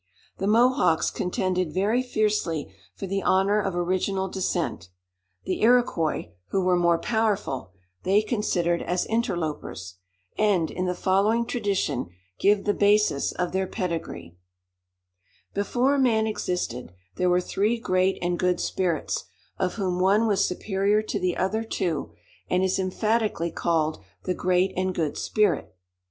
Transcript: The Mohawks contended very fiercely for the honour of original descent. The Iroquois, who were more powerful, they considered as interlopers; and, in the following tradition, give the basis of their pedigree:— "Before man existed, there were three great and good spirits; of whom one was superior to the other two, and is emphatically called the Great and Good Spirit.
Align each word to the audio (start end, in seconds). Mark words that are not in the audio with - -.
The 0.39 0.47
Mohawks 0.47 1.11
contended 1.11 1.75
very 1.75 2.01
fiercely 2.01 2.73
for 2.95 3.05
the 3.05 3.21
honour 3.21 3.59
of 3.61 3.75
original 3.75 4.27
descent. 4.29 4.89
The 5.43 5.61
Iroquois, 5.61 6.31
who 6.47 6.63
were 6.63 6.75
more 6.75 6.97
powerful, 6.97 7.71
they 8.01 8.23
considered 8.23 8.81
as 8.81 9.05
interlopers; 9.05 9.97
and, 10.39 10.71
in 10.71 10.85
the 10.87 10.95
following 10.95 11.45
tradition, 11.45 12.09
give 12.39 12.63
the 12.63 12.73
basis 12.73 13.31
of 13.33 13.51
their 13.51 13.67
pedigree:— 13.67 14.35
"Before 15.53 15.99
man 15.99 16.25
existed, 16.25 16.93
there 17.17 17.29
were 17.29 17.39
three 17.39 17.77
great 17.77 18.17
and 18.23 18.39
good 18.39 18.59
spirits; 18.59 19.25
of 19.59 19.75
whom 19.75 19.99
one 19.99 20.25
was 20.25 20.43
superior 20.43 21.03
to 21.03 21.19
the 21.19 21.37
other 21.37 21.63
two, 21.63 22.11
and 22.49 22.63
is 22.63 22.79
emphatically 22.79 23.51
called 23.51 23.99
the 24.23 24.33
Great 24.33 24.73
and 24.75 24.95
Good 24.95 25.15
Spirit. 25.15 25.75